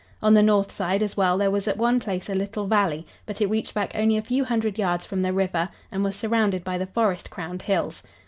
[0.19, 3.39] On the north side as well there was at one place a little valley, but
[3.39, 6.79] it reached back only a few hundred yards from the river and was surrounded by
[6.79, 8.01] the forest crowned hills.